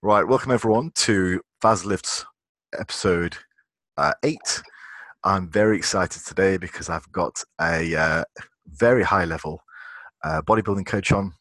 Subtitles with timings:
[0.00, 2.24] Right, welcome everyone to Fazlift's
[2.78, 3.36] episode
[3.96, 4.62] uh, eight.
[5.24, 8.24] I'm very excited today because I've got a uh,
[8.68, 9.60] very high level
[10.22, 11.32] uh, bodybuilding coach on,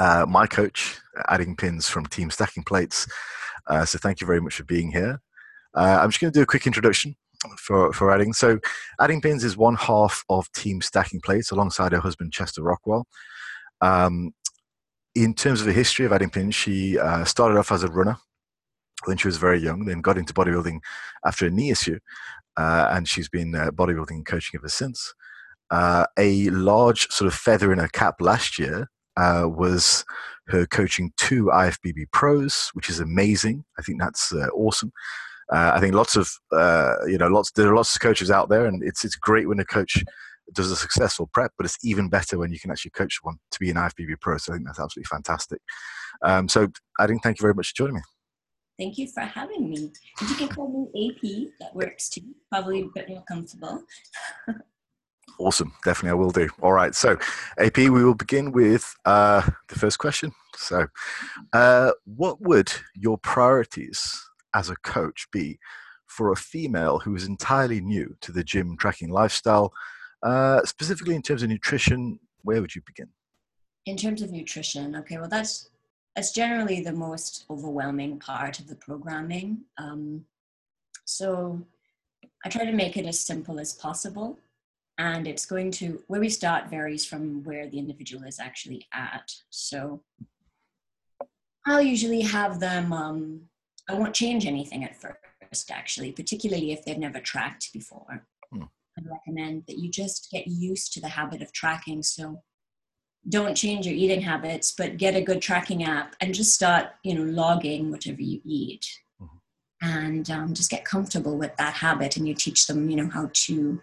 [0.00, 3.06] uh, my coach, adding pins from Team Stacking Plates.
[3.68, 5.20] Uh, so thank you very much for being here.
[5.72, 7.14] Uh, I'm just going to do a quick introduction
[7.58, 8.32] for, for Adding.
[8.32, 8.58] So,
[8.98, 13.06] Adding Pins is one half of Team Stacking Plates alongside her husband, Chester Rockwell.
[13.80, 14.32] Um,
[15.22, 18.16] in terms of the history of Adding Pins, she uh, started off as a runner
[19.04, 20.80] when she was very young, then got into bodybuilding
[21.24, 21.98] after a knee issue,
[22.56, 25.12] uh, and she's been uh, bodybuilding and coaching ever since.
[25.70, 30.04] Uh, a large sort of feather in her cap last year uh, was
[30.46, 33.64] her coaching two IFBB pros, which is amazing.
[33.78, 34.92] I think that's uh, awesome.
[35.50, 36.30] I think lots of
[37.08, 39.58] you know lots there are lots of coaches out there, and it's it's great when
[39.58, 40.04] a coach
[40.54, 43.58] does a successful prep, but it's even better when you can actually coach one to
[43.60, 44.38] be an IFBB pro.
[44.38, 45.60] So I think that's absolutely fantastic.
[46.22, 46.68] Um, so
[47.00, 48.02] Ading, thank you very much for joining me.
[48.78, 49.92] Thank you for having me.
[50.20, 51.50] If you can call me AP.
[51.60, 52.22] That works too.
[52.50, 53.82] Probably a bit more comfortable.
[55.40, 55.72] awesome.
[55.84, 56.48] Definitely, I will do.
[56.62, 56.94] All right.
[56.94, 57.18] So,
[57.58, 60.32] AP, we will begin with uh, the first question.
[60.56, 60.86] So,
[61.52, 64.16] uh, what would your priorities
[64.54, 65.58] as a coach be
[66.06, 69.72] for a female who is entirely new to the gym tracking lifestyle?
[70.22, 73.08] Uh, specifically in terms of nutrition, where would you begin?
[73.86, 75.70] In terms of nutrition, okay, well, that's
[76.16, 79.60] that's generally the most overwhelming part of the programming.
[79.78, 80.24] Um,
[81.04, 81.64] so
[82.44, 84.38] I try to make it as simple as possible.
[84.98, 89.32] And it's going to, where we start varies from where the individual is actually at.
[89.50, 90.02] So
[91.66, 93.42] I'll usually have them, um,
[93.88, 98.24] I won't change anything at first, actually, particularly if they've never tracked before.
[98.50, 98.64] Hmm.
[98.98, 102.02] I recommend that you just get used to the habit of tracking.
[102.02, 102.42] So
[103.28, 107.14] don't change your eating habits, but get a good tracking app and just start, you
[107.14, 108.86] know, logging whatever you eat.
[109.20, 109.88] Mm-hmm.
[109.88, 113.30] And um, just get comfortable with that habit, and you teach them, you know, how
[113.32, 113.80] to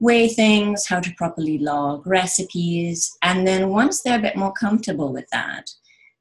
[0.00, 5.12] weigh things, how to properly log recipes, and then once they're a bit more comfortable
[5.12, 5.70] with that,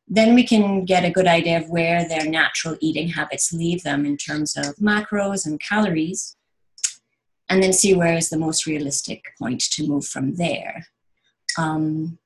[0.07, 4.05] then we can get a good idea of where their natural eating habits leave them
[4.05, 6.35] in terms of macros and calories,
[7.51, 10.87] and then see where is the most realistic point to move from there.
[11.57, 12.17] Um,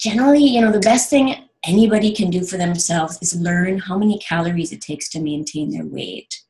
[0.00, 4.18] generally, you know, the best thing anybody can do for themselves is learn how many
[4.18, 6.42] calories it takes to maintain their weight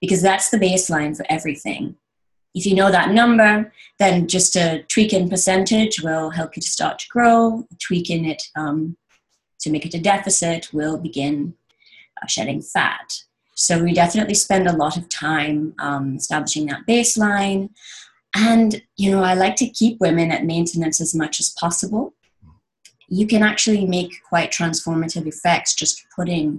[0.00, 1.94] because that's the baseline for everything.
[2.54, 6.68] If you know that number, then just a tweak in percentage will help you to
[6.68, 7.68] start to grow.
[7.78, 8.96] Tweak in it um,
[9.60, 11.54] to make it a deficit will begin
[12.20, 13.22] uh, shedding fat.
[13.58, 17.70] So we definitely spend a lot of time um, establishing that baseline.
[18.34, 22.14] And, you know, I like to keep women at maintenance as much as possible
[23.08, 26.58] you can actually make quite transformative effects just putting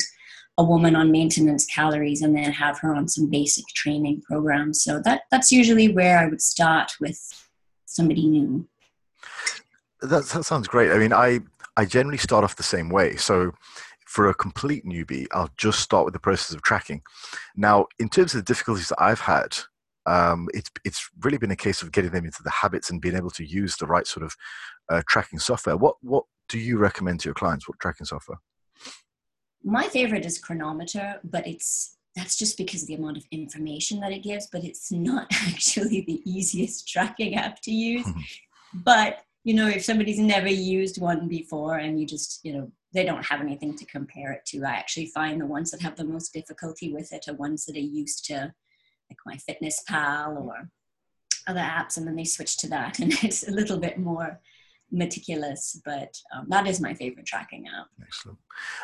[0.57, 4.83] a woman on maintenance calories and then have her on some basic training programs.
[4.83, 7.19] So that that's usually where I would start with
[7.85, 8.67] somebody new.
[10.01, 10.91] That, that sounds great.
[10.91, 11.39] I mean, I
[11.77, 13.15] I generally start off the same way.
[13.15, 13.53] So
[14.09, 17.03] for a complete newbie, I'll just start with the process of tracking.
[17.55, 19.55] Now, in terms of the difficulties that I've had,
[20.07, 23.15] um, it's it's really been a case of getting them into the habits and being
[23.15, 24.35] able to use the right sort of
[24.89, 25.77] uh, tracking software.
[25.77, 27.69] What what do you recommend to your clients?
[27.69, 28.39] What tracking software?
[29.63, 34.11] My favorite is Cronometer, but it's that's just because of the amount of information that
[34.11, 38.07] it gives, but it's not actually the easiest tracking app to use.
[38.73, 43.05] but you know, if somebody's never used one before and you just, you know, they
[43.05, 46.05] don't have anything to compare it to, I actually find the ones that have the
[46.05, 48.53] most difficulty with it are ones that are used to
[49.09, 50.69] like MyFitnessPal or
[51.47, 54.39] other apps and then they switch to that and it's a little bit more
[54.91, 57.87] meticulous, but um, that is my favorite tracking app.
[58.01, 58.37] Excellent.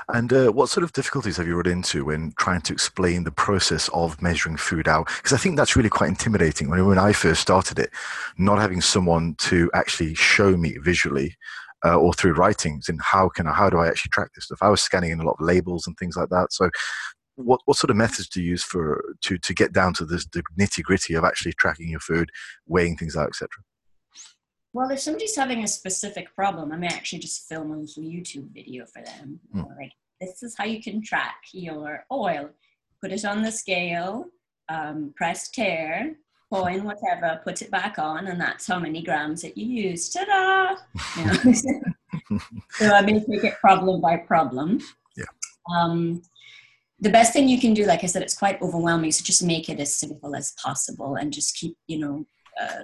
[0.10, 3.32] And uh, what sort of difficulties have you run into when trying to explain the
[3.32, 5.08] process of measuring food out?
[5.18, 6.70] Because I think that's really quite intimidating.
[6.70, 7.92] When, when I first started it,
[8.38, 11.36] not having someone to actually show me visually
[11.86, 14.60] uh, or through writings and how can I, how do I actually track this stuff?
[14.62, 16.52] I was scanning in a lot of labels and things like that.
[16.52, 16.70] So
[17.36, 20.26] what, what sort of methods do you use for to, to get down to this,
[20.26, 22.30] the nitty gritty of actually tracking your food,
[22.66, 23.50] weighing things out, etc.?
[24.74, 28.54] Well, if somebody's having a specific problem, I may actually just film a little YouTube
[28.54, 29.40] video for them.
[29.54, 29.68] Mm.
[29.78, 32.50] Like, this is how you can track your oil.
[33.02, 34.26] Put it on the scale,
[34.68, 36.16] um, press tare,
[36.52, 40.10] coin, whatever, put it back on, and that's how many grams that you use.
[40.10, 40.76] Ta-da!
[41.18, 42.40] You know?
[42.72, 44.80] so I may take it problem by problem.
[45.18, 45.26] Yeah.
[45.76, 46.22] Um,
[47.00, 49.12] the best thing you can do, like I said, it's quite overwhelming.
[49.12, 52.26] So just make it as simple as possible and just keep, you know,
[52.60, 52.84] uh,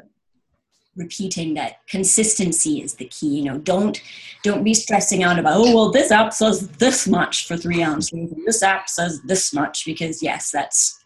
[0.95, 4.01] repeating that consistency is the key you know don't
[4.43, 8.29] don't be stressing out about oh well this app says this much for three ounces
[8.45, 11.00] this app says this much because yes that's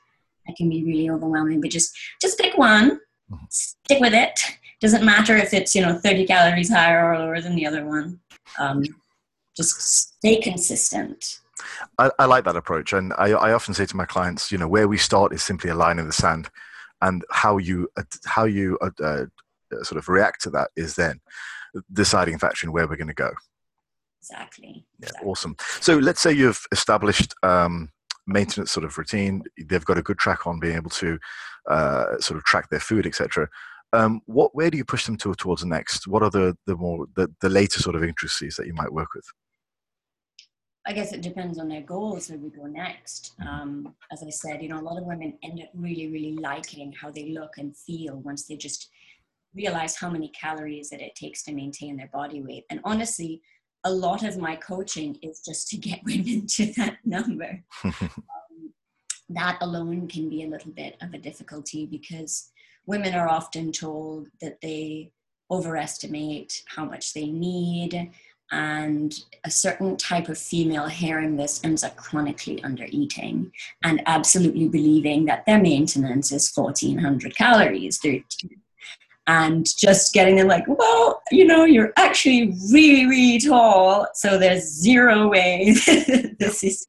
[0.46, 3.00] that can be really overwhelming but just just pick one.
[3.32, 3.46] Mm-hmm.
[3.50, 4.40] stick with it.
[4.80, 8.20] Doesn't matter if it's you know 30 calories higher or lower than the other one.
[8.60, 8.84] Um,
[9.58, 11.40] just stay consistent.
[11.98, 14.68] I, I, like that approach and I, I often say to my clients you know
[14.68, 16.50] where we start is simply a line in the sand
[17.02, 17.88] and how you
[18.26, 19.26] how you uh, uh,
[19.82, 21.20] sort of react to that is then
[21.94, 23.32] deciding factor in where we're going to go.
[24.22, 24.86] Exactly.
[25.00, 25.56] yeah awesome.
[25.82, 27.90] So let's say you've established um,
[28.28, 31.18] maintenance sort of routine they've got a good track on being able to
[31.70, 33.48] uh, sort of track their food etc
[33.94, 37.06] um, what where do you push them to, towards next what are the the more
[37.16, 39.26] the, the later sort of intricacies that you might work with
[40.88, 43.34] I guess it depends on their goals where we go next.
[43.42, 46.94] Um, as I said, you know, a lot of women end up really, really liking
[46.94, 48.90] how they look and feel once they just
[49.56, 52.66] realize how many calories that it takes to maintain their body weight.
[52.70, 53.42] And honestly,
[53.86, 57.64] a lot of my coaching is just to get women to that number.
[57.84, 58.74] um,
[59.30, 62.52] that alone can be a little bit of a difficulty because
[62.86, 65.12] women are often told that they
[65.50, 68.12] overestimate how much they need
[68.52, 73.52] and a certain type of female hearing this ends up chronically under eating
[73.84, 78.00] and absolutely believing that their maintenance is 1400 calories
[79.28, 84.64] and just getting them like well you know you're actually really really tall so there's
[84.64, 85.74] zero way
[86.40, 86.88] this is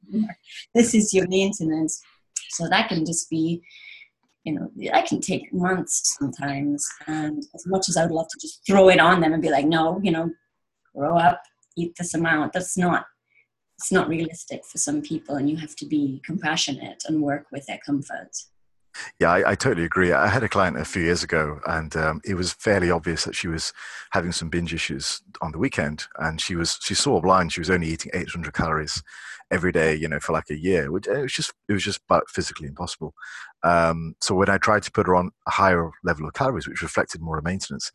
[0.75, 2.01] this is your maintenance
[2.49, 3.61] so that can just be
[4.43, 8.39] you know that can take months sometimes and as much as i would love to
[8.39, 10.29] just throw it on them and be like no you know
[10.97, 11.41] grow up,
[11.77, 12.53] eat this amount.
[12.53, 13.05] That's not
[13.77, 17.67] it's not realistic for some people, and you have to be compassionate and work with
[17.67, 18.31] their comfort.
[19.19, 20.11] Yeah, I, I, totally agree.
[20.11, 23.35] I had a client a few years ago, and um, it was fairly obvious that
[23.35, 23.73] she was
[24.11, 27.53] having some binge issues on the weekend, and she was she saw blind.
[27.53, 29.01] She was only eating 800 calories
[29.49, 30.91] every day, you know, for like a year.
[30.91, 33.13] Which it was just it was just about physically impossible.
[33.63, 36.81] Um, so when I tried to put her on a higher level of calories, which
[36.81, 37.91] reflected more of maintenance,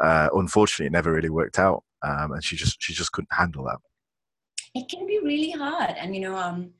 [0.00, 3.64] uh, unfortunately, it never really worked out um, and she just she just couldn't handle
[3.64, 3.78] that.
[4.74, 6.70] It can be really hard, and you know, um,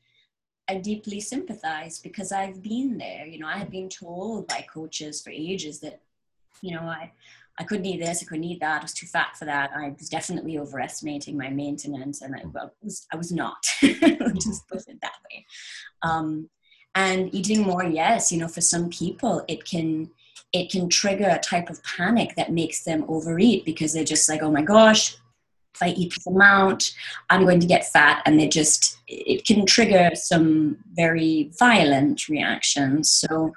[0.69, 3.27] I deeply sympathize because I've been there.
[3.27, 6.01] You know, I have been told by coaches for ages that,
[6.61, 7.13] you know, I
[7.59, 9.71] I couldn't eat this, I couldn't eat that, I was too fat for that.
[9.75, 13.57] I was definitely overestimating my maintenance, and I, well, was, I was not.
[13.81, 15.47] just put it that way.
[16.03, 16.51] Um,
[16.95, 20.11] and eating more, yes, you know, for some people, it can
[20.53, 24.43] it can trigger a type of panic that makes them overeat because they're just like,
[24.43, 25.17] oh my gosh,
[25.75, 26.95] if I eat this amount,
[27.29, 28.23] I'm going to get fat.
[28.25, 33.11] And they just, it can trigger some very violent reactions.
[33.11, 33.53] So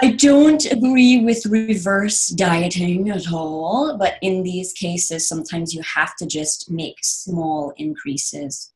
[0.00, 3.96] I don't agree with reverse dieting at all.
[3.96, 8.72] But in these cases, sometimes you have to just make small increases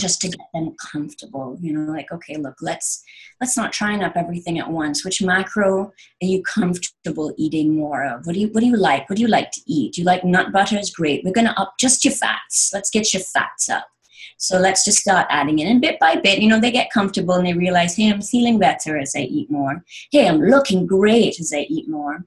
[0.00, 3.04] just to get them comfortable you know like okay look let's
[3.40, 5.04] let's not try and up everything at once.
[5.04, 8.26] Which macro are you comfortable eating more of?
[8.26, 9.08] What do you what do you like?
[9.08, 9.94] What do you like to eat?
[9.94, 10.78] Do you like nut butter?
[10.78, 11.24] Is great.
[11.24, 12.70] We're going to up just your fats.
[12.72, 13.86] Let's get your fats up
[14.36, 16.40] so let's just start adding in and bit by bit.
[16.40, 19.50] You know they get comfortable and they realize hey i'm feeling better as i eat
[19.50, 19.84] more.
[20.10, 22.24] Hey i'm looking great as i eat more.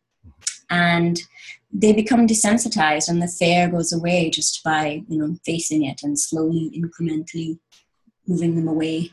[0.69, 1.19] And
[1.71, 6.19] they become desensitized and the fear goes away just by you know facing it and
[6.19, 7.59] slowly incrementally
[8.27, 9.11] moving them away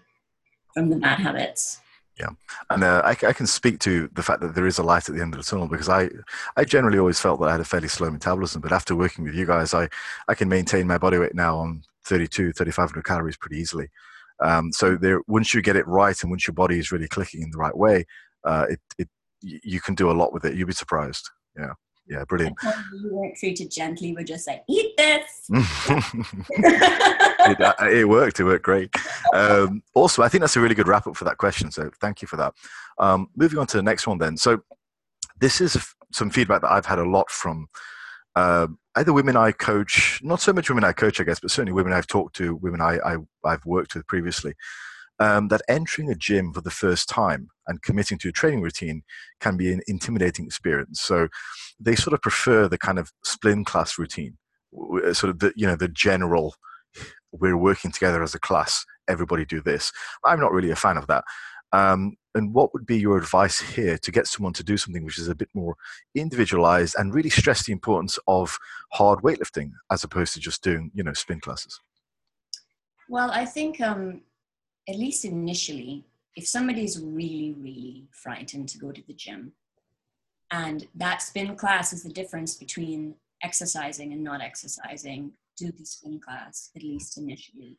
[0.72, 1.80] from the bad habits.
[2.18, 2.30] Yeah.
[2.70, 5.16] And uh, I, I, can speak to the fact that there is a light at
[5.16, 6.08] the end of the tunnel because i
[6.56, 9.34] i generally always felt that i had a fairly slow metabolism but after working with
[9.34, 9.88] you guys i
[10.28, 13.88] i can maintain my body weight now on 32 3500 calories pretty easily
[14.42, 17.42] um, so there once you get it right and once your body is really clicking
[17.42, 18.04] in the right way
[18.44, 19.08] uh, it, it
[19.40, 21.72] you can do a lot with it you'll be surprised yeah
[22.06, 22.56] yeah, brilliant.
[22.62, 24.14] You weren't treated gently.
[24.14, 25.24] We're just like, eat this.
[25.48, 28.40] it, uh, it, worked.
[28.40, 28.90] It worked great.
[29.32, 31.70] Um, also, I think that's a really good wrap up for that question.
[31.70, 32.52] So thank you for that.
[32.98, 34.36] Um, moving on to the next one then.
[34.36, 34.62] So
[35.40, 37.68] this is some feedback that I've had a lot from
[38.36, 41.72] uh, either women I coach, not so much women I coach, I guess, but certainly
[41.72, 44.54] women I've talked to, women I, I, I've worked with previously
[45.18, 49.02] um, that entering a gym for the first time and committing to a training routine
[49.40, 51.00] can be an intimidating experience.
[51.00, 51.28] So
[51.78, 54.38] they sort of prefer the kind of spin class routine,
[55.12, 56.54] sort of the you know the general.
[57.32, 58.84] We're working together as a class.
[59.08, 59.92] Everybody do this.
[60.24, 61.24] I'm not really a fan of that.
[61.72, 65.18] Um, and what would be your advice here to get someone to do something which
[65.18, 65.76] is a bit more
[66.14, 68.58] individualized and really stress the importance of
[68.92, 71.80] hard weightlifting as opposed to just doing you know spin classes?
[73.08, 74.22] Well, I think um,
[74.88, 76.04] at least initially,
[76.36, 79.52] if somebody's really, really frightened to go to the gym,
[80.50, 85.32] And that spin class is the difference between exercising and not exercising.
[85.56, 87.78] Do the spin class, at least initially,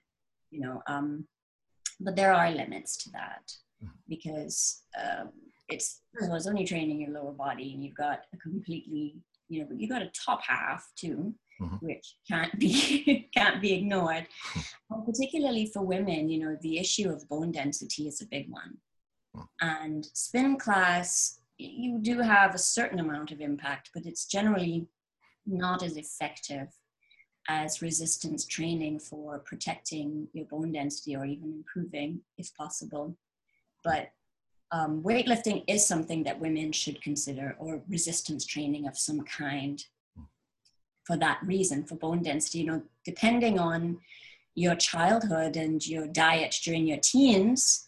[0.52, 0.82] you know.
[0.88, 1.28] Um,
[2.00, 3.54] but there are limits to that.
[4.08, 5.30] Because um,
[5.70, 9.16] it's well, it's only training your lower body, and you've got a completely,
[9.50, 11.76] you know, but you've got a top half too, mm-hmm.
[11.86, 14.28] which can't be can't be ignored.
[14.90, 18.78] and particularly for women, you know, the issue of bone density is a big one.
[19.36, 19.48] Mm.
[19.62, 24.88] And spin class, you do have a certain amount of impact, but it's generally
[25.46, 26.68] not as effective
[27.48, 33.16] as resistance training for protecting your bone density or even improving if possible.
[33.86, 34.12] But
[34.72, 39.82] um, weightlifting is something that women should consider, or resistance training of some kind
[41.06, 42.60] for that reason, for bone density.
[42.60, 44.00] You know, depending on
[44.56, 47.88] your childhood and your diet during your teens,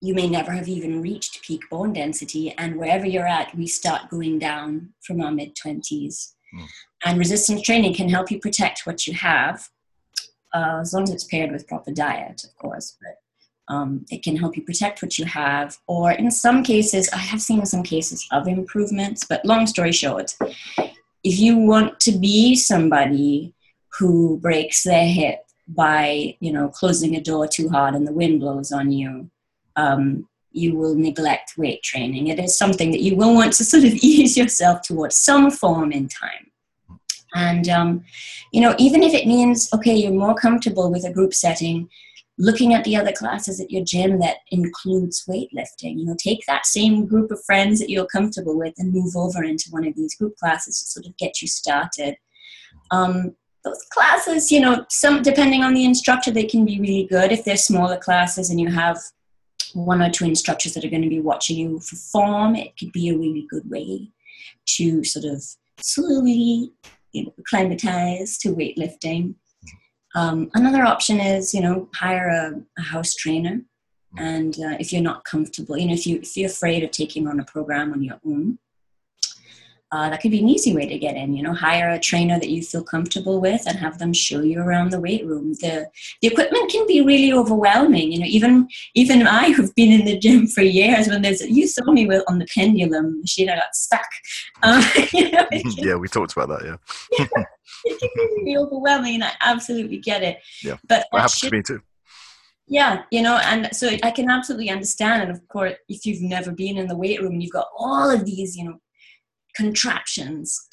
[0.00, 2.52] you may never have even reached peak bone density.
[2.58, 6.32] And wherever you're at, we start going down from our mid 20s.
[6.54, 6.66] Mm.
[7.04, 9.68] And resistance training can help you protect what you have,
[10.54, 12.96] uh, as long as it's paired with proper diet, of course.
[13.00, 13.16] But
[13.68, 17.40] um, it can help you protect what you have, or in some cases, I have
[17.40, 19.24] seen some cases of improvements.
[19.26, 20.34] But long story short,
[21.24, 23.54] if you want to be somebody
[23.98, 28.40] who breaks their hip by you know closing a door too hard and the wind
[28.40, 29.30] blows on you
[29.76, 33.84] um, you will neglect weight training it is something that you will want to sort
[33.84, 36.50] of ease yourself towards some form in time
[37.34, 38.04] and um,
[38.52, 41.88] you know even if it means okay you're more comfortable with a group setting
[42.38, 45.98] looking at the other classes at your gym that includes weightlifting.
[45.98, 49.44] You know, take that same group of friends that you're comfortable with and move over
[49.44, 52.16] into one of these group classes to sort of get you started.
[52.90, 57.32] Um, those classes, you know, some depending on the instructor, they can be really good.
[57.32, 58.98] If they're smaller classes and you have
[59.72, 62.92] one or two instructors that are going to be watching you for form, it could
[62.92, 64.10] be a really good way
[64.66, 65.42] to sort of
[65.80, 66.72] slowly
[67.12, 69.34] you know, acclimatize to weightlifting.
[70.14, 73.60] Um, another option is, you know, hire a, a house trainer.
[74.16, 77.26] And uh, if you're not comfortable, you know, if, you, if you're afraid of taking
[77.26, 78.58] on a program on your own,
[79.94, 81.34] uh, that could be an easy way to get in.
[81.34, 84.60] You know, hire a trainer that you feel comfortable with and have them show you
[84.60, 85.52] around the weight room.
[85.60, 85.88] The
[86.20, 88.10] the equipment can be really overwhelming.
[88.10, 91.68] You know, even even I who've been in the gym for years, when there's you
[91.68, 94.08] saw me with on the pendulum machine, I got stuck.
[94.64, 96.78] Um, you know, yeah, we talked about that.
[97.18, 97.26] Yeah,
[97.84, 100.38] it can be overwhelming, I absolutely get it.
[100.62, 101.80] Yeah, but that happens should, to me too.
[102.66, 105.22] Yeah, you know, and so I can absolutely understand.
[105.22, 108.10] And of course, if you've never been in the weight room, and you've got all
[108.10, 108.78] of these, you know,
[109.54, 110.68] contraptions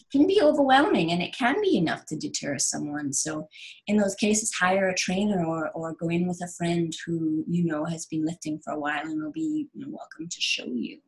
[0.00, 3.12] It can be overwhelming and it can be enough to deter someone.
[3.12, 3.48] So,
[3.86, 7.64] in those cases, hire a trainer or, or go in with a friend who you
[7.64, 10.66] know has been lifting for a while and will be you know, welcome to show
[10.66, 10.98] you.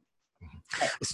[0.43, 0.87] Mm-hmm.
[1.01, 1.13] But,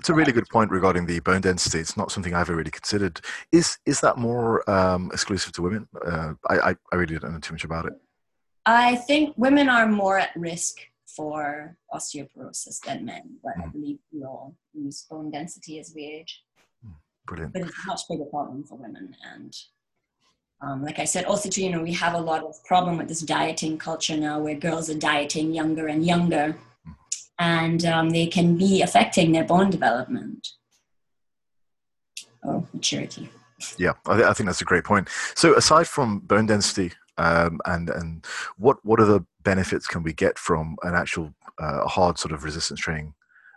[0.00, 1.78] it's, a really good point regarding the bone density.
[1.78, 3.20] It's not something I've ever really considered.
[3.52, 5.88] Is is that more um, exclusive to women?
[6.04, 7.92] Uh, I, I really don't know too much about it.
[8.66, 13.64] I think women are more at risk for osteoporosis than men, but mm.
[13.64, 16.42] I believe we all lose bone density as we age.
[16.86, 16.94] Mm,
[17.26, 17.52] brilliant.
[17.52, 19.16] But it's a much bigger problem for women.
[19.34, 19.56] And
[20.62, 23.08] um, like I said, also too, you know, we have a lot of problem with
[23.08, 26.56] this dieting culture now where girls are dieting younger and younger.
[27.40, 30.46] And um, they can be affecting their bone development
[32.42, 33.28] or maturity.
[33.78, 35.08] Yeah, I, th- I think that's a great point.
[35.34, 38.24] So aside from bone density, um, and and
[38.56, 42.44] what what are the benefits can we get from an actual uh, hard sort of
[42.44, 43.14] resistance training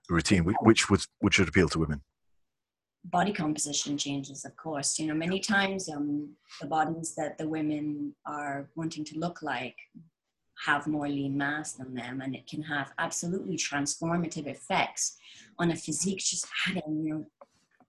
[0.10, 2.02] routine, which would which would appeal to women?
[3.06, 4.98] Body composition changes, of course.
[4.98, 6.30] You know, many times um,
[6.62, 9.76] the bodies that the women are wanting to look like
[10.66, 15.18] have more lean mass than them, and it can have absolutely transformative effects
[15.60, 16.20] on a physique.
[16.20, 17.26] Just adding, you know,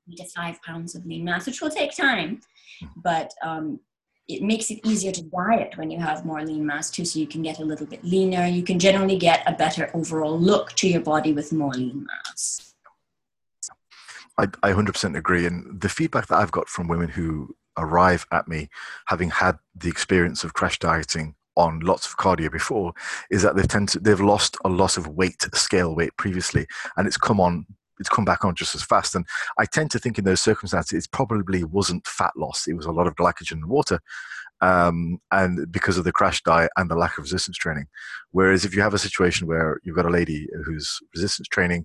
[0.05, 2.41] three to five pounds of lean mass, which will take time,
[2.97, 3.81] but um,
[4.29, 7.27] it makes it easier to diet when you have more lean mass too so you
[7.27, 10.89] can get a little bit leaner you can generally get a better overall look to
[10.89, 12.75] your body with more lean mass
[14.39, 18.49] I, I 100% agree and the feedback that i've got from women who arrive at
[18.49, 18.69] me
[19.07, 22.93] having had the experience of crash dieting on lots of cardio before
[23.31, 27.07] is that they've tend to, they've lost a lot of weight scale weight previously and
[27.07, 27.67] it's come on
[27.99, 29.15] it's come back on just as fast.
[29.15, 29.27] And
[29.59, 32.67] I tend to think in those circumstances, it probably wasn't fat loss.
[32.67, 34.01] It was a lot of glycogen and water.
[34.61, 37.87] Um, and because of the crash diet and the lack of resistance training.
[38.31, 41.85] Whereas if you have a situation where you've got a lady who's resistance training,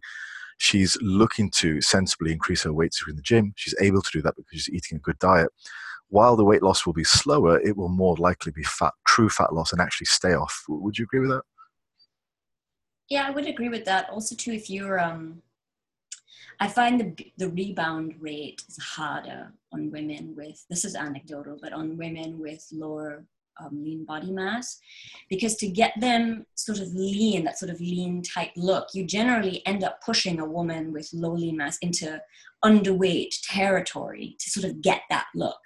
[0.57, 3.53] she's looking to sensibly increase her weight in the gym.
[3.55, 5.49] She's able to do that because she's eating a good diet.
[6.10, 9.54] While the weight loss will be slower, it will more likely be fat, true fat
[9.54, 10.63] loss, and actually stay off.
[10.68, 11.44] Would you agree with that?
[13.10, 14.10] Yeah, I would agree with that.
[14.10, 15.42] Also, too, if you're um,
[16.60, 21.72] I find the, the rebound rate is harder on women with, this is anecdotal, but
[21.72, 23.25] on women with lower
[23.62, 24.80] um, lean body mass
[25.30, 29.62] because to get them sort of lean that sort of lean tight look you generally
[29.66, 32.22] end up pushing a woman with low lean mass into
[32.63, 35.60] underweight territory to sort of get that look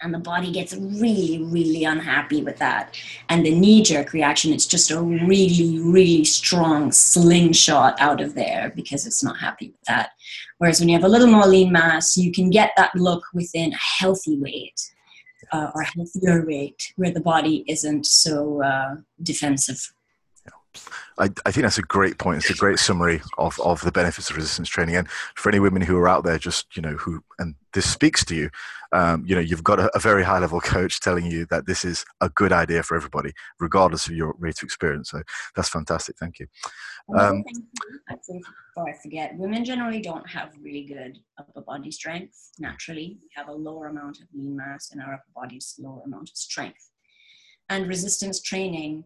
[0.00, 2.94] and the body gets really really unhappy with that
[3.28, 8.72] and the knee jerk reaction it's just a really really strong slingshot out of there
[8.76, 10.10] because it's not happy with that
[10.58, 13.72] whereas when you have a little more lean mass you can get that look within
[13.72, 14.92] a healthy weight
[15.52, 19.92] uh, or a healthier weight where the body isn't so uh, defensive
[21.18, 22.38] I, I, think that's a great point.
[22.38, 24.96] It's a great summary of, of the benefits of resistance training.
[24.96, 28.24] And for any women who are out there, just you know, who and this speaks
[28.26, 28.50] to you,
[28.92, 31.84] um, you know, you've got a, a, very high level coach telling you that this
[31.84, 35.10] is a good idea for everybody, regardless of your rate of experience.
[35.10, 35.22] So
[35.54, 36.16] that's fantastic.
[36.18, 36.46] Thank you.
[37.18, 37.42] Um,
[38.08, 43.18] before I forget, women generally don't have really good upper body strength naturally.
[43.20, 46.36] We have a lower amount of lean mass in our upper body's lower amount of
[46.36, 46.90] strength.
[47.70, 49.04] And resistance training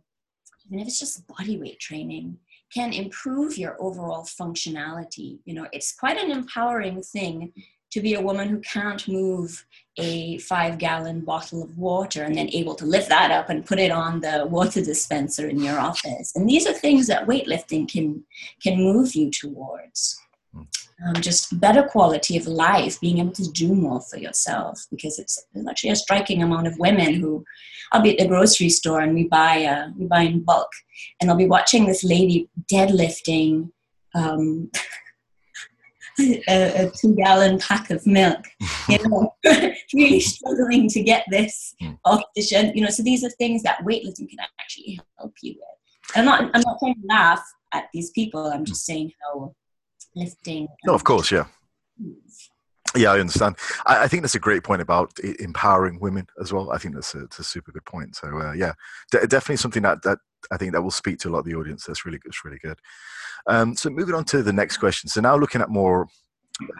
[0.66, 2.38] even if it's just body weight training,
[2.72, 5.38] can improve your overall functionality.
[5.44, 7.52] You know, it's quite an empowering thing
[7.92, 9.64] to be a woman who can't move
[9.98, 13.78] a five gallon bottle of water and then able to lift that up and put
[13.78, 16.34] it on the water dispenser in your office.
[16.34, 18.24] And these are things that weightlifting can
[18.62, 20.18] can move you towards
[20.54, 24.86] um, just better quality of life, being able to do more for yourself.
[24.90, 27.44] Because it's, it's actually a striking amount of women who,
[27.90, 30.70] I'll be at the grocery store and we buy uh, we buy in bulk,
[31.20, 33.70] and I'll be watching this lady deadlifting
[34.14, 34.70] um,
[36.18, 38.44] a, a, two gallon pack of milk.
[38.88, 39.34] You know,
[39.94, 42.74] really struggling to get this off the shelf.
[42.74, 46.16] You know, so these are things that weightlifting can actually help you with.
[46.16, 47.42] I'm not I'm not trying to laugh
[47.72, 48.46] at these people.
[48.46, 49.54] I'm just saying how
[50.14, 50.68] lifting.
[50.84, 51.46] No, of course, yeah.
[52.94, 53.56] Yeah, I understand.
[53.86, 56.70] I, I, think that's a great point about empowering women as well.
[56.72, 58.16] I think that's a, a super good point.
[58.16, 58.72] So uh, yeah,
[59.10, 60.18] D- definitely something that, that
[60.50, 61.84] I think that will speak to a lot of the audience.
[61.84, 62.78] That's really that's really good.
[63.46, 65.08] Um, so moving on to the next question.
[65.08, 66.06] So now looking at more,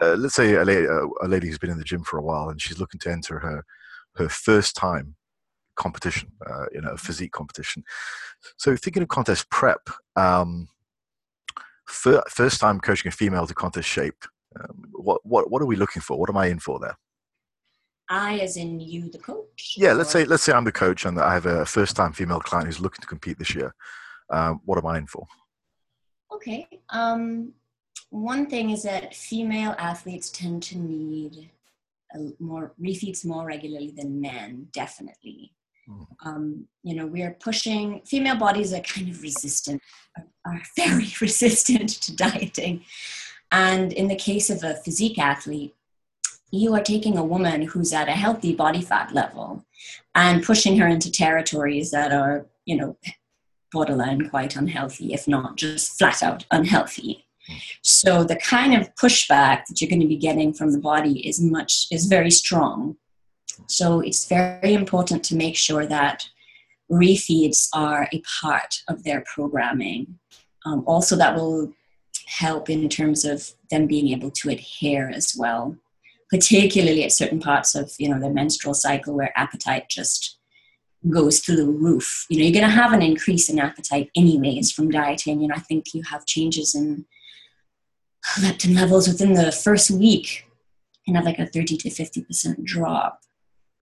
[0.01, 2.49] uh, let's say a lady, a lady who's been in the gym for a while
[2.49, 3.63] and she's looking to enter her
[4.15, 5.15] her first time
[5.75, 7.83] competition, uh, you know, a physique competition.
[8.57, 10.67] So thinking of contest prep, um,
[11.85, 14.23] first time coaching a female to contest shape.
[14.59, 16.19] Um, what what what are we looking for?
[16.19, 16.97] What am I in for there?
[18.13, 19.75] I, as in you, the coach.
[19.75, 22.39] Yeah, let's say let's say I'm the coach and I have a first time female
[22.39, 23.73] client who's looking to compete this year.
[24.29, 25.25] Um, what am I in for?
[26.31, 26.67] Okay.
[26.89, 27.53] Um,
[28.09, 31.49] one thing is that female athletes tend to need
[32.39, 35.51] more refeeds more regularly than men, definitely.
[35.89, 36.07] Mm.
[36.25, 39.81] Um, you know, we're pushing, female bodies are kind of resistant,
[40.45, 42.85] are very resistant to dieting.
[43.51, 45.75] And in the case of a physique athlete,
[46.53, 49.65] you are taking a woman who's at a healthy body fat level
[50.15, 52.97] and pushing her into territories that are, you know,
[53.71, 57.25] borderline quite unhealthy, if not just flat out unhealthy.
[57.81, 61.41] So the kind of pushback that you're going to be getting from the body is
[61.41, 62.97] much is very strong
[63.67, 66.27] so it's very important to make sure that
[66.91, 70.19] refeeds are a part of their programming.
[70.65, 71.73] Um, also, that will
[72.25, 75.75] help in terms of them being able to adhere as well,
[76.33, 80.39] particularly at certain parts of you know the menstrual cycle where appetite just
[81.07, 82.25] goes through the roof.
[82.27, 85.41] You know, you're going to have an increase in appetite anyways from dieting.
[85.41, 87.05] You know, I think you have changes in
[88.39, 90.45] leptin levels within the first week
[91.05, 93.19] and have like a 30 to 50% drop.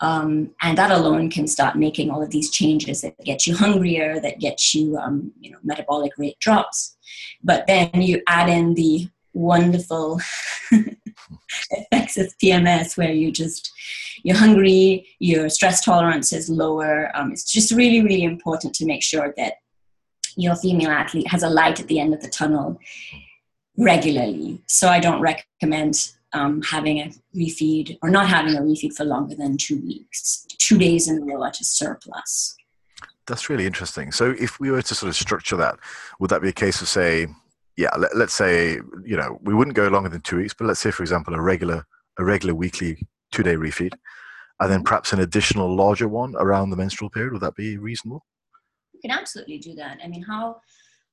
[0.02, 4.20] Um, and that alone can start making all of these changes that get you hungrier,
[4.20, 6.98] that get you, um, you know, metabolic rate drops.
[7.44, 10.20] But then you add in the wonderful
[10.72, 13.72] effects of PMS, where you just
[14.24, 17.12] you're hungry, your stress tolerance is lower.
[17.16, 19.56] Um, it's just really, really important to make sure that
[20.36, 22.80] your female athlete has a light at the end of the tunnel
[23.78, 24.62] regularly.
[24.68, 29.36] So I don't recommend um, having a refeed or not having a refeed for longer
[29.36, 32.56] than two weeks, two days in a row at a surplus.
[33.28, 34.12] That's really interesting.
[34.12, 35.78] So, if we were to sort of structure that,
[36.20, 37.28] would that be a case of say,
[37.82, 40.80] yeah, let, us say you know we wouldn't go longer than two weeks, but let's
[40.80, 41.86] say for example a regular
[42.20, 43.94] a regular weekly two day refeed,
[44.60, 47.34] and then perhaps an additional larger one around the menstrual period.
[47.34, 48.24] Would that be reasonable?
[48.94, 49.98] You can absolutely do that.
[50.04, 50.62] I mean, how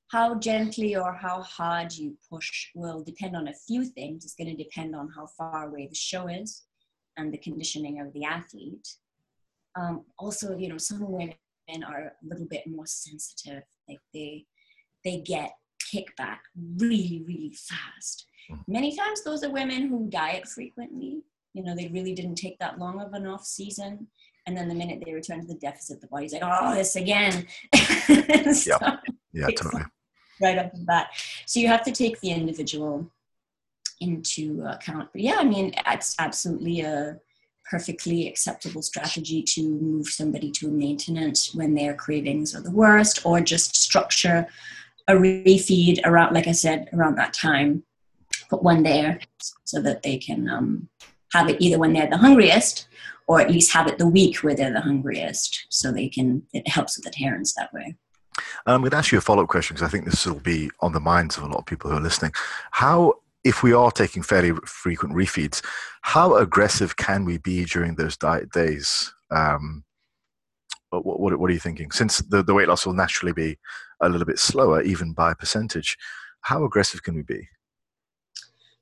[0.09, 4.25] how gently or how hard you push will depend on a few things.
[4.25, 6.63] It's going to depend on how far away the show is
[7.17, 8.87] and the conditioning of the athlete.
[9.79, 11.35] Um, also, you know, some women
[11.87, 13.63] are a little bit more sensitive.
[13.87, 14.45] Like they,
[15.05, 15.51] they get
[15.89, 16.43] kick back
[16.77, 18.27] really, really fast.
[18.51, 18.59] Mm.
[18.67, 21.21] Many times, those are women who diet frequently.
[21.53, 24.07] You know, they really didn't take that long of an off season.
[24.45, 27.45] And then the minute they return to the deficit, the body's like, oh, this again.
[27.75, 28.97] so yeah,
[29.33, 29.83] yeah totally.
[30.41, 31.09] Right off the bat.
[31.45, 33.11] So you have to take the individual
[33.99, 35.09] into account.
[35.11, 37.19] But yeah, I mean, it's absolutely a
[37.69, 43.25] perfectly acceptable strategy to move somebody to a maintenance when their cravings are the worst,
[43.25, 44.47] or just structure
[45.09, 47.83] a refeed around, like I said, around that time.
[48.49, 49.19] Put one there
[49.65, 50.89] so that they can um,
[51.33, 52.87] have it either when they're the hungriest,
[53.27, 56.43] or at least have it the week where they're the hungriest, so they can.
[56.53, 57.95] It helps with adherence that way.
[58.65, 60.69] I'm going to ask you a follow up question because I think this will be
[60.79, 62.31] on the minds of a lot of people who are listening.
[62.71, 65.63] How if we are taking fairly frequent refeeds,
[66.01, 69.13] how aggressive can we be during those diet days?
[69.31, 69.83] Um,
[70.89, 71.91] what, what, what, are you thinking?
[71.91, 73.57] Since the, the weight loss will naturally be
[74.01, 75.97] a little bit slower, even by percentage,
[76.41, 77.47] how aggressive can we be?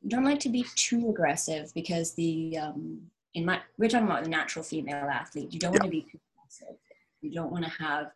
[0.01, 3.01] You don't like to be too aggressive because the um,
[3.33, 5.51] in my we're talking about the natural female athlete.
[5.51, 5.79] You don't yeah.
[5.79, 6.77] want to be too aggressive.
[7.21, 8.11] You don't want to have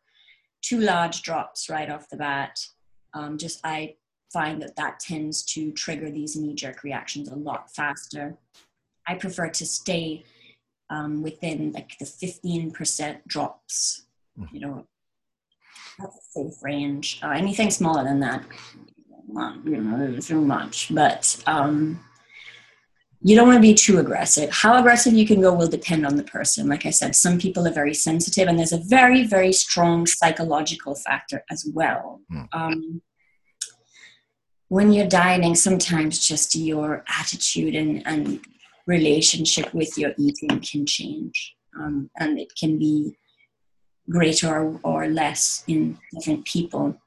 [0.61, 2.59] too large drops right off the bat.
[3.13, 3.95] Um, just I
[4.31, 8.37] find that that tends to trigger these knee jerk reactions a lot faster.
[9.07, 10.23] I prefer to stay
[10.91, 14.03] um, within like the 15% drops,
[14.51, 14.85] you know,
[15.97, 17.19] that's a safe range.
[17.23, 18.43] Uh, anything smaller than that,
[19.65, 20.93] you know, too much.
[20.93, 21.99] But um,
[23.21, 24.49] you don't want to be too aggressive.
[24.51, 26.67] How aggressive you can go will depend on the person.
[26.67, 30.95] Like I said, some people are very sensitive, and there's a very, very strong psychological
[30.95, 32.19] factor as well.
[32.31, 32.47] Mm.
[32.51, 33.01] Um,
[34.69, 38.39] when you're dieting, sometimes just your attitude and, and
[38.97, 41.55] relationship with your eating can change.
[41.79, 43.15] Um, and it can be
[44.09, 46.97] greater or, less in different people.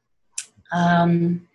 [0.73, 1.47] Um,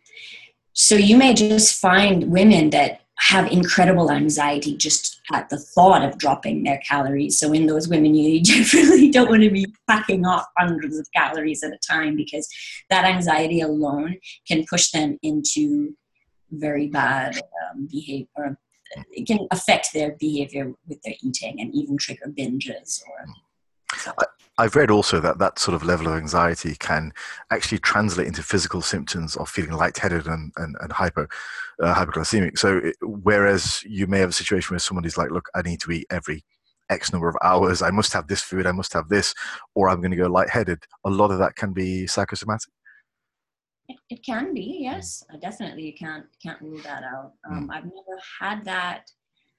[0.74, 6.18] so you may just find women that have incredible anxiety just at the thought of
[6.18, 7.38] dropping their calories.
[7.38, 11.64] So in those women, you definitely don't want to be packing off hundreds of calories
[11.64, 12.48] at a time because
[12.90, 15.96] that anxiety alone can push them into
[16.52, 18.58] very bad um, behavior.
[19.12, 23.26] It can affect their behavior with their eating and even trigger binges or.
[24.58, 27.14] I've read also that that sort of level of anxiety can
[27.50, 31.28] actually translate into physical symptoms of feeling lightheaded and, and, and hypo,
[31.82, 32.58] uh, hypoglycemic.
[32.58, 35.92] So, it, whereas you may have a situation where somebody's like, look, I need to
[35.92, 36.44] eat every
[36.90, 39.34] X number of hours, I must have this food, I must have this,
[39.76, 42.72] or I'm going to go lightheaded, a lot of that can be psychosomatic.
[43.90, 45.84] It, it can be, yes, uh, definitely.
[45.84, 47.34] You can't can't rule that out.
[47.50, 47.74] Um, mm.
[47.74, 49.12] I've never had that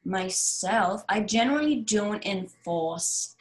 [0.05, 1.05] myself.
[1.09, 3.35] I generally don't enforce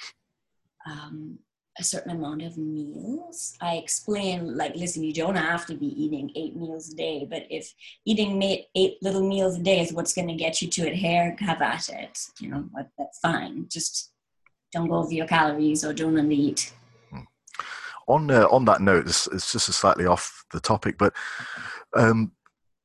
[0.90, 1.40] um,
[1.78, 3.56] a certain amount of meals.
[3.62, 7.44] I explain, like, listen, you don't have to be eating eight meals a day, but
[7.50, 7.72] if
[8.04, 8.42] eating
[8.76, 11.88] eight little meals a day is what's going to get you to adhere, have at
[11.90, 12.20] it.
[12.40, 13.68] You know, that's fine.
[13.70, 14.12] Just
[14.74, 16.72] don't go over your calories or don't undereat.
[18.10, 21.14] On uh, on that note, it's, it's, just a slightly off the topic, but
[21.96, 22.32] um,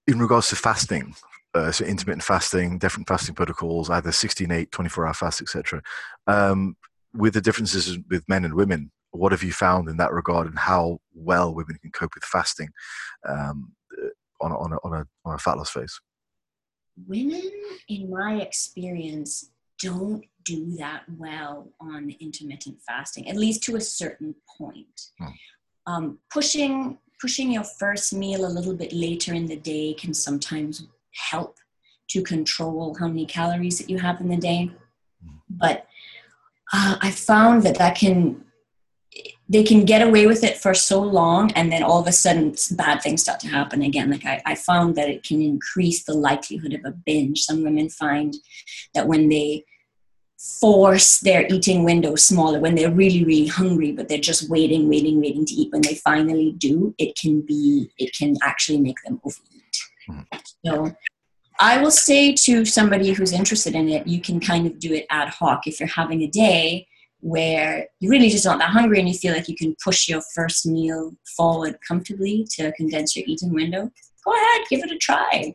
[0.07, 1.15] in regards to fasting,
[1.55, 5.83] uh, so intermittent fasting, different fasting protocols, either 16, 8, 24 hour fast, etc.
[6.27, 6.77] Um,
[7.15, 10.59] with the differences with men and women, what have you found in that regard, and
[10.59, 12.69] how well women can cope with fasting
[13.29, 13.73] um,
[14.41, 16.01] on, on, a, on, a, on a fat loss phase?
[17.07, 17.51] Women,
[17.89, 24.35] in my experience, don't do that well on intermittent fasting, at least to a certain
[24.59, 25.11] point.
[25.19, 25.29] Hmm.
[25.87, 30.87] Um, pushing pushing your first meal a little bit later in the day can sometimes
[31.31, 31.57] help
[32.09, 34.71] to control how many calories that you have in the day.
[35.23, 35.37] Hmm.
[35.49, 35.87] But
[36.73, 38.45] uh, I found that that can
[39.49, 42.55] they can get away with it for so long and then all of a sudden
[42.73, 46.15] bad things start to happen again like I, I found that it can increase the
[46.15, 48.35] likelihood of a binge some women find
[48.95, 49.65] that when they
[50.61, 55.19] force their eating window smaller when they're really really hungry but they're just waiting waiting
[55.21, 59.19] waiting to eat when they finally do it can be it can actually make them
[59.25, 59.77] overeat
[60.07, 60.21] hmm.
[60.65, 60.95] so
[61.61, 65.07] I will say to somebody who's interested in it, you can kind of do it
[65.11, 65.67] ad hoc.
[65.67, 66.89] If you're having a day
[67.21, 70.21] where you really just aren't that hungry and you feel like you can push your
[70.35, 73.91] first meal forward comfortably to condense your eating window,
[74.25, 75.55] go ahead, give it a try.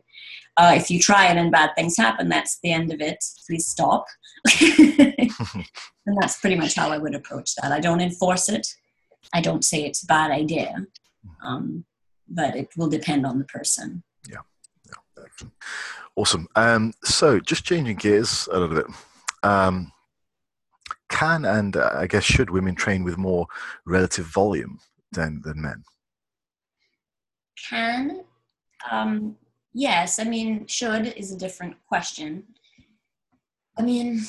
[0.60, 3.24] Uh, if you try it and bad things happen, that's the end of it.
[3.46, 4.04] Please stop.
[4.60, 7.72] and that's pretty much how I would approach that.
[7.72, 8.66] I don't enforce it.
[9.32, 10.86] I don't say it's a bad idea,
[11.42, 11.86] um,
[12.28, 14.02] but it will depend on the person.
[14.28, 14.42] Yeah.
[14.86, 15.48] yeah.
[16.14, 16.46] Awesome.
[16.56, 18.86] Um, so, just changing gears a little bit.
[19.42, 19.90] Um,
[21.08, 23.46] can and uh, I guess should women train with more
[23.86, 24.78] relative volume
[25.10, 25.84] than than men?
[27.66, 28.24] Can
[28.90, 29.36] Um,
[29.72, 32.44] yes, I mean, should is a different question.
[33.78, 34.20] I mean,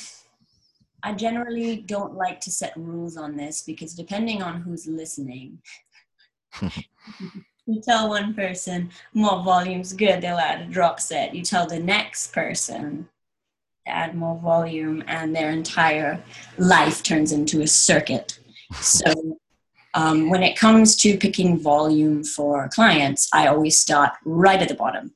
[1.02, 5.58] I generally don't like to set rules on this because depending on who's listening,
[7.66, 11.34] you tell one person more volume's good, they'll add a drop set.
[11.34, 13.08] You tell the next person
[13.86, 16.22] to add more volume, and their entire
[16.56, 18.38] life turns into a circuit.
[18.74, 19.38] So,
[19.94, 24.74] um, when it comes to picking volume for clients, I always start right at the
[24.74, 25.12] bottom,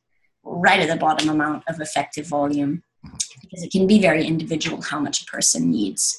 [0.58, 2.82] right at the bottom amount of effective volume
[3.40, 6.18] because it can be very individual how much a person needs.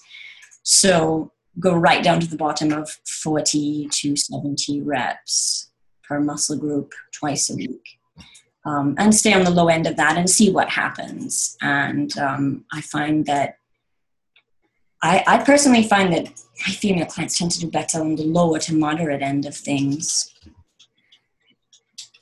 [0.64, 2.90] So go right down to the bottom of
[3.24, 5.70] 40 to 70 reps
[6.08, 7.84] per muscle group twice a week.
[8.66, 11.56] Um, and stay on the low end of that and see what happens.
[11.62, 13.58] And um, I find that
[15.02, 16.26] I, I, personally find that
[16.66, 20.34] my female clients tend to do better on the lower to moderate end of things,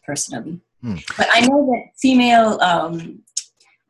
[0.06, 0.60] personally.
[0.82, 0.98] Hmm.
[1.18, 3.24] But I know that female um,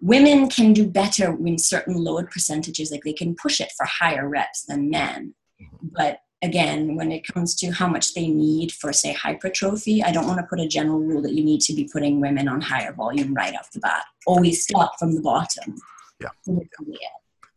[0.01, 4.27] women can do better in certain load percentages like they can push it for higher
[4.27, 5.33] reps than men.
[5.61, 5.87] Mm-hmm.
[5.93, 10.27] but again when it comes to how much they need for say hypertrophy i don't
[10.27, 12.91] want to put a general rule that you need to be putting women on higher
[12.91, 14.03] volume right off the bat.
[14.27, 15.77] Always start from the bottom.
[16.19, 17.07] Yeah, yeah.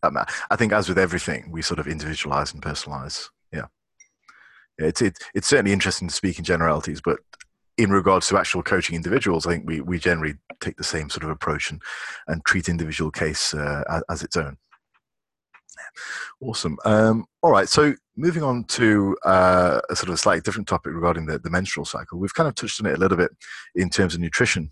[0.04, 0.16] Um,
[0.50, 3.28] i think as with everything we sort of individualize and personalize.
[3.52, 3.66] Yeah.
[4.78, 7.18] It's it, it's certainly interesting to speak in generalities but
[7.78, 11.22] in regards to actual coaching individuals, I think we, we generally take the same sort
[11.22, 11.80] of approach and,
[12.26, 14.56] and treat individual case uh, as, as, its own.
[16.42, 16.76] Awesome.
[16.84, 17.68] Um, all right.
[17.68, 21.50] So moving on to uh, a sort of a slightly different topic regarding the, the
[21.50, 22.18] menstrual cycle.
[22.18, 23.30] We've kind of touched on it a little bit
[23.76, 24.70] in terms of nutrition.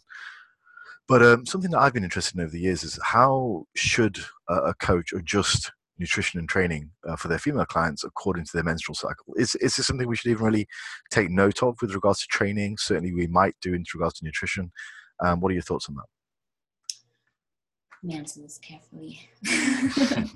[1.09, 4.55] But um, something that I've been interested in over the years is how should a,
[4.55, 8.95] a coach adjust nutrition and training uh, for their female clients according to their menstrual
[8.95, 9.35] cycle.
[9.37, 10.67] Is, is this something we should even really
[11.11, 12.77] take note of with regards to training?
[12.79, 14.71] Certainly, we might do in regards to nutrition.
[15.25, 16.05] Um, what are your thoughts on that?
[18.13, 19.29] answer this carefully.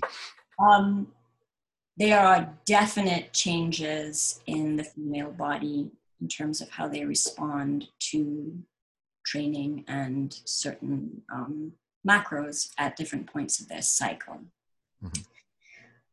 [0.59, 1.07] um,
[1.97, 8.59] there are definite changes in the female body in terms of how they respond to
[9.25, 11.73] training and certain um,
[12.09, 14.41] macros at different points of their cycle.
[15.05, 15.23] Mm-hmm.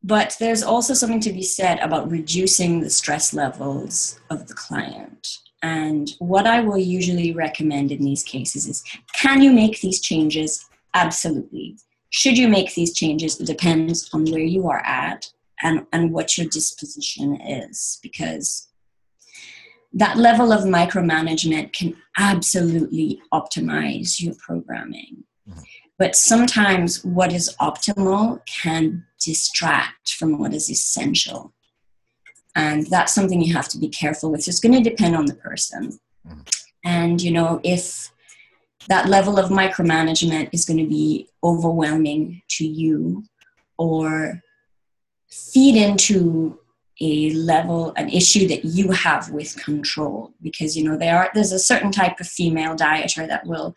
[0.02, 5.38] But there's also something to be said about reducing the stress levels of the client.
[5.62, 8.84] And what I will usually recommend in these cases is
[9.16, 10.64] can you make these changes?
[10.94, 11.76] Absolutely.
[12.10, 13.40] Should you make these changes?
[13.40, 15.30] It depends on where you are at
[15.62, 17.98] and, and what your disposition is.
[18.02, 18.68] Because
[19.92, 25.24] that level of micromanagement can absolutely optimize your programming.
[25.48, 25.60] Mm-hmm.
[25.98, 31.52] But sometimes what is optimal can distract from what is essential.
[32.54, 34.46] And that's something you have to be careful with.
[34.46, 35.98] It's going to depend on the person.
[36.26, 36.40] Mm-hmm.
[36.84, 38.10] And, you know, if
[38.88, 43.24] that level of micromanagement is going to be overwhelming to you
[43.76, 44.40] or
[45.28, 46.58] feed into
[47.00, 51.52] a level an issue that you have with control because you know there are there's
[51.52, 53.72] a certain type of female dieter that will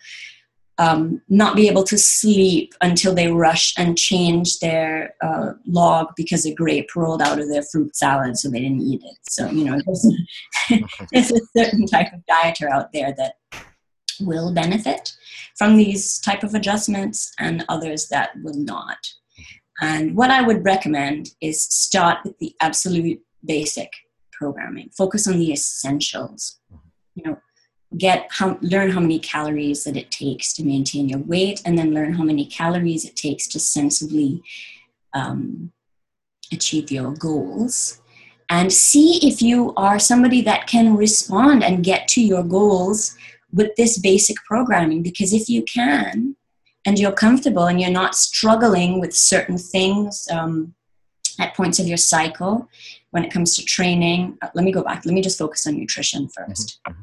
[0.82, 6.44] um, not be able to sleep until they rush and change their uh, log because
[6.46, 9.18] a grape rolled out of their fruit salad, so they didn't eat it.
[9.30, 10.08] So you know, there's,
[11.12, 13.36] there's a certain type of dieter out there that
[14.22, 15.14] will benefit
[15.56, 18.98] from these type of adjustments, and others that will not.
[19.82, 23.92] And what I would recommend is start with the absolute basic
[24.32, 24.90] programming.
[24.98, 26.60] Focus on the essentials.
[27.14, 27.38] You know,
[27.98, 31.94] get how, learn how many calories that it takes to maintain your weight and then
[31.94, 34.42] learn how many calories it takes to sensibly
[35.14, 35.72] um,
[36.52, 38.00] achieve your goals.
[38.50, 43.16] And see if you are somebody that can respond and get to your goals
[43.54, 46.36] with this basic programming because if you can
[46.86, 50.74] and you're comfortable and you're not struggling with certain things um,
[51.40, 52.68] at points of your cycle
[53.12, 55.06] when it comes to training uh, let me go back.
[55.06, 57.02] Let me just focus on nutrition 1st mm-hmm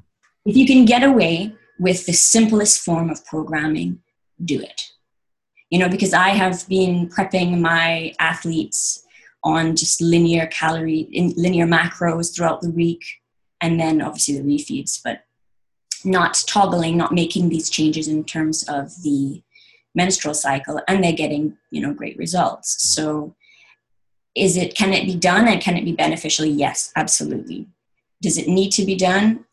[0.48, 4.00] if you can get away with the simplest form of programming,
[4.42, 4.82] do it.
[5.68, 9.04] You know, because I have been prepping my athletes
[9.44, 11.06] on just linear calorie,
[11.36, 13.04] linear macros throughout the week,
[13.60, 15.24] and then obviously the refeeds, but
[16.02, 19.42] not toggling, not making these changes in terms of the
[19.94, 22.94] menstrual cycle, and they're getting, you know, great results.
[22.94, 23.34] So,
[24.34, 26.46] is it, can it be done and can it be beneficial?
[26.46, 27.68] Yes, absolutely.
[28.22, 29.44] Does it need to be done?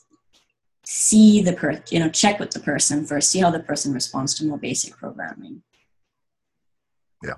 [0.88, 4.34] See the per you know check with the person first see how the person responds
[4.36, 5.62] to more basic programming.
[7.24, 7.34] Yeah.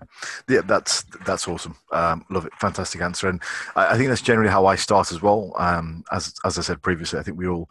[0.49, 1.75] Yeah that's that's awesome.
[1.91, 2.53] Um, love it.
[2.59, 3.29] Fantastic answer.
[3.29, 3.41] And
[3.75, 5.53] I, I, think that's generally how i start as well.
[5.57, 7.69] Um, as as i said previously i think we all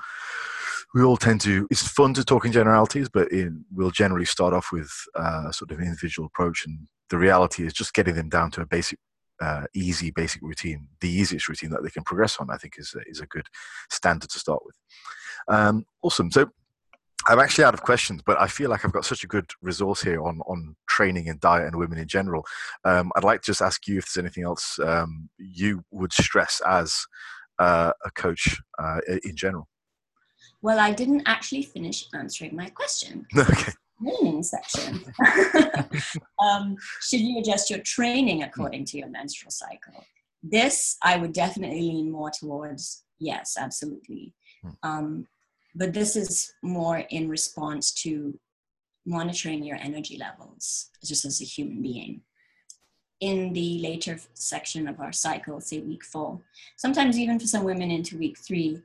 [0.95, 4.55] we all tend to it's fun to talk in generalities but in, we'll generally start
[4.55, 6.65] off with uh, sort of an individual approach.
[6.67, 8.99] And the reality is just getting them down to a basic
[9.41, 12.97] uh, easy basic routine the easiest routine that they can progress on i think is,
[13.07, 13.47] is a good
[13.91, 14.75] standard to start with
[15.49, 16.51] um, awesome so
[17.29, 20.01] I'm actually out of questions, but I feel like I've got such a good resource
[20.01, 22.47] here on on training and diet and women in general.
[22.85, 26.61] Um, I'd like to just ask you if there's anything else um, you would stress
[26.67, 26.95] as
[27.59, 29.69] uh, a coach uh, in general.
[30.63, 33.27] Well, I didn't actually finish answering my question.
[33.39, 33.73] Okay.
[34.21, 35.03] Training section.
[36.39, 40.05] um, should you adjust your training according to your menstrual cycle?
[40.43, 44.35] This I would definitely lean more towards yes, absolutely.
[44.63, 44.71] Hmm.
[44.83, 45.27] Um,
[45.77, 48.39] but this is more in response to
[49.05, 52.23] monitoring your energy levels just as a human being.
[53.21, 56.41] In the later section of our cycle, say week four,
[56.77, 58.83] sometimes even for some women into week three,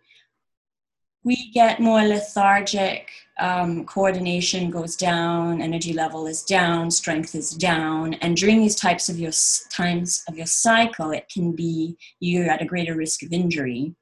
[1.24, 8.16] we get more lethargic, um, coordination goes down, energy level is down, strength is down,
[8.16, 9.32] and during these types of your
[9.70, 13.96] times of your cycle, it can be you're at a greater risk of injury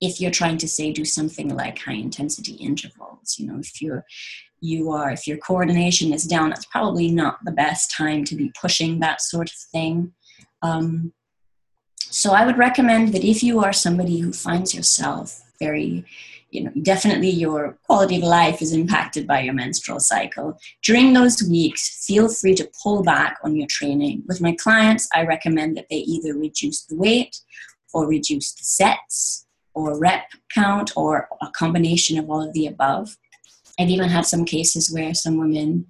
[0.00, 4.04] if you're trying to say do something like high intensity intervals you know if you're
[4.60, 8.52] you are if your coordination is down that's probably not the best time to be
[8.60, 10.12] pushing that sort of thing.
[10.62, 11.12] Um,
[11.98, 16.04] so i would recommend that if you are somebody who finds yourself very
[16.50, 21.42] you know definitely your quality of life is impacted by your menstrual cycle during those
[21.42, 24.22] weeks feel free to pull back on your training.
[24.26, 27.36] With my clients i recommend that they either reduce the weight
[27.92, 29.45] or reduce the sets
[29.76, 33.16] or rep count or a combination of all of the above.
[33.78, 35.86] I've even had some cases where some women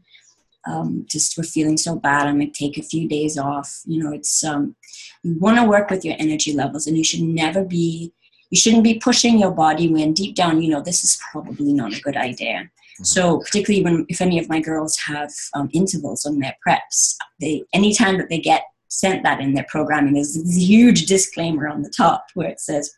[0.67, 3.83] um, just were feeling so bad and might take a few days off.
[3.87, 4.75] You know, it's um,
[5.23, 8.13] you want to work with your energy levels, and you should never be
[8.51, 11.97] you shouldn't be pushing your body when deep down you know this is probably not
[11.97, 12.57] a good idea.
[12.57, 13.05] Mm-hmm.
[13.05, 17.63] So particularly when if any of my girls have um, intervals on their preps, they
[17.73, 21.91] anytime that they get sent that in their programming, there's this huge disclaimer on the
[21.91, 22.93] top where it says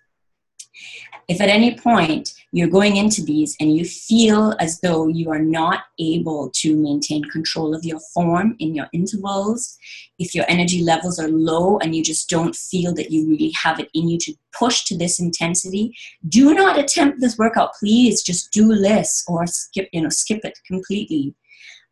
[1.29, 5.39] if at any point you're going into these and you feel as though you are
[5.39, 9.77] not able to maintain control of your form in your intervals,
[10.19, 13.79] if your energy levels are low and you just don't feel that you really have
[13.79, 15.95] it in you to push to this intensity,
[16.29, 17.75] do not attempt this workout.
[17.79, 21.35] Please just do less or skip, you know, skip it completely.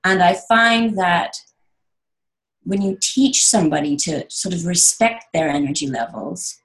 [0.03, 1.37] And I find that
[2.63, 6.57] when you teach somebody to sort of respect their energy levels,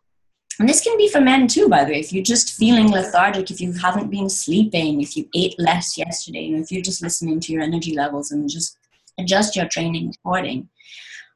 [0.59, 1.99] and this can be for men too, by the way.
[1.99, 6.47] If you're just feeling lethargic, if you haven't been sleeping, if you ate less yesterday,
[6.47, 8.77] and if you're just listening to your energy levels and just
[9.19, 10.69] adjust your training according,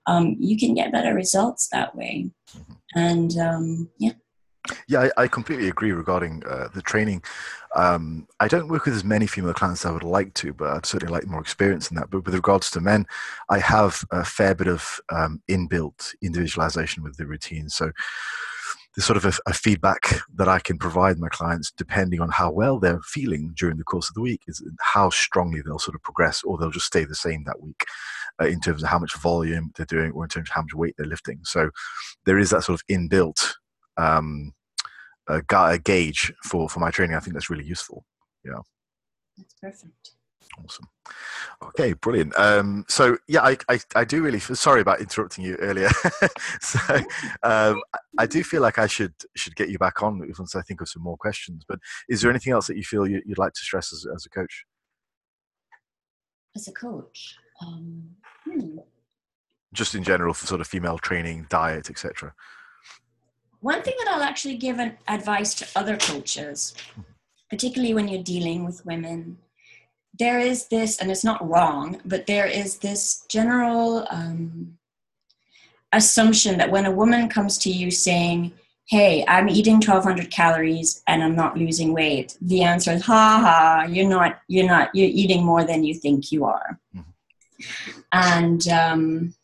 [0.08, 2.30] um, you can get better results that way.
[2.56, 2.74] Mm-hmm.
[2.96, 4.12] And um, yeah.
[4.88, 7.24] Yeah, I, I, completely agree regarding uh, the training.
[7.76, 10.70] Um, I don't work with as many female clients as I would like to, but
[10.70, 12.10] I'd certainly like more experience in that.
[12.10, 13.06] But with regards to men,
[13.50, 17.70] I have a fair bit of um, inbuilt individualization with the routine.
[17.70, 17.92] So
[18.96, 22.52] there's sort of a, a, feedback that I can provide my clients depending on how
[22.52, 26.04] well they're feeling during the course of the week is how strongly they'll sort of
[26.04, 27.84] progress or they'll just stay the same that week
[28.42, 30.74] uh, in terms of how much volume they're doing or in terms of how much
[30.74, 31.40] weight they're lifting.
[31.44, 31.70] So
[32.26, 33.54] there is that sort of inbuilt
[33.98, 34.54] um,
[35.28, 35.42] uh,
[35.84, 37.16] gauge for, for my training.
[37.16, 38.06] I think that's really useful.
[38.44, 38.62] Yeah.
[39.38, 40.15] That's perfect.
[40.64, 40.88] Awesome.
[41.64, 42.38] Okay, brilliant.
[42.38, 45.90] Um, so yeah, I, I, I, do really feel, sorry about interrupting you earlier.
[46.62, 46.80] so
[47.44, 47.82] um,
[48.18, 50.90] I do feel like I should should get you back on once I think of
[50.90, 51.64] some more questions.
[51.68, 51.80] But
[52.10, 54.30] is there anything else that you feel you, would like to stress as, as a
[54.30, 54.66] coach?
[56.56, 58.10] As a coach, um,
[58.46, 58.78] hmm.
[59.74, 62.34] just in general for sort of female training, diet, etc.
[63.60, 67.02] One thing that I'll actually give an advice to other coaches, mm-hmm.
[67.50, 69.38] particularly when you're dealing with women
[70.18, 74.78] there is this, and it's not wrong, but there is this general um,
[75.92, 78.54] assumption that when a woman comes to you saying,
[78.88, 83.88] Hey, I'm eating 1200 calories and I'm not losing weight, the answer is, Ha ha,
[83.90, 86.80] you're not, you're not, you're eating more than you think you are.
[86.96, 88.00] Mm-hmm.
[88.12, 89.36] And um,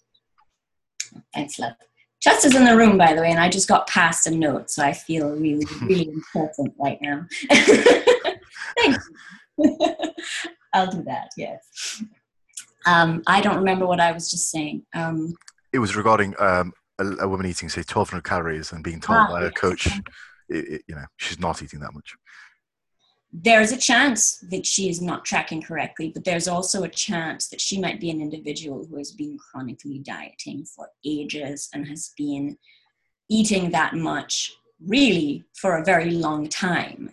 [1.33, 1.73] thanks, love.
[2.21, 4.69] Just is in the room, by the way, and I just got passed a note,
[4.69, 7.25] so I feel really, really important right now.
[8.77, 9.09] Thanks.
[10.73, 11.29] I'll do that.
[11.37, 12.03] Yes.
[12.85, 14.83] Um, I don't remember what I was just saying.
[14.93, 15.35] Um,
[15.73, 19.27] it was regarding um, a, a, woman eating, say, 1,200 calories and being told ah,
[19.29, 20.03] by a coach, it,
[20.49, 22.15] it, you know, she's not eating that much.
[23.33, 27.61] There's a chance that she is not tracking correctly, but there's also a chance that
[27.61, 32.57] she might be an individual who has been chronically dieting for ages and has been
[33.29, 34.51] eating that much
[34.85, 37.11] really for a very long time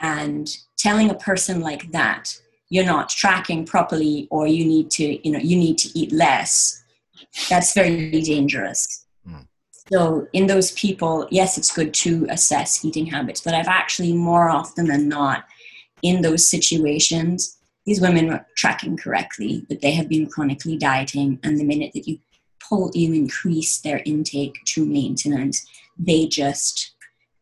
[0.00, 2.38] and telling a person like that
[2.68, 6.82] you're not tracking properly or you need to you know you need to eat less
[7.48, 9.46] that's very dangerous mm.
[9.72, 14.48] so in those people yes it's good to assess eating habits but i've actually more
[14.48, 15.44] often than not
[16.02, 21.58] in those situations these women are tracking correctly but they have been chronically dieting and
[21.58, 22.18] the minute that you
[22.60, 25.66] pull you increase their intake to maintenance
[25.98, 26.94] they just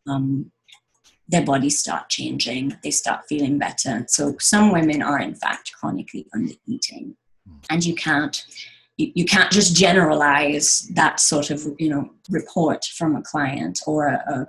[0.07, 0.51] um,
[1.27, 4.05] their bodies start changing, they start feeling better.
[4.07, 7.15] So some women are in fact chronically under eating.
[7.47, 7.57] Hmm.
[7.69, 8.45] And you can't
[8.97, 14.07] you, you can't just generalize that sort of you know report from a client or
[14.07, 14.47] a, a,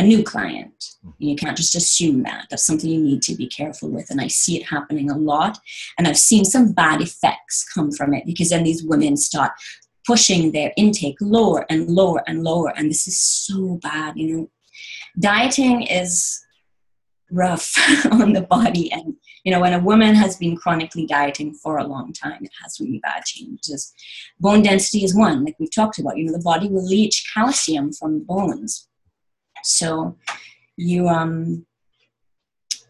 [0.00, 0.84] a new client.
[1.02, 1.10] Hmm.
[1.18, 2.46] You can't just assume that.
[2.50, 4.08] That's something you need to be careful with.
[4.10, 5.58] And I see it happening a lot.
[5.98, 9.52] And I've seen some bad effects come from it because then these women start
[10.04, 12.72] pushing their intake lower and lower and lower.
[12.76, 14.16] And this is so bad.
[14.16, 14.50] You know,
[15.18, 16.42] dieting is
[17.32, 17.74] rough
[18.12, 18.92] on the body.
[18.92, 22.50] And you know when a woman has been chronically dieting for a long time it
[22.62, 23.92] has really bad changes.
[24.38, 26.16] Bone density is one like we've talked about.
[26.16, 28.88] You know the body will leach calcium from bones.
[29.64, 30.16] So
[30.76, 31.66] you um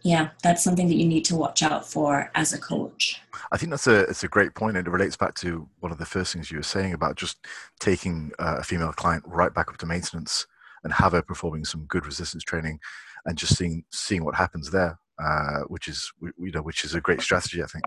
[0.03, 3.21] yeah that's something that you need to watch out for as a coach.
[3.51, 5.99] I think that's a it's a great point and it relates back to one of
[5.99, 7.47] the first things you were saying about just
[7.81, 10.47] taking uh, a female client right back up to maintenance
[10.85, 12.79] and have her performing some good resistance training
[13.27, 17.01] and just seeing seeing what happens there, uh, which is you know which is a
[17.01, 17.85] great strategy, I think.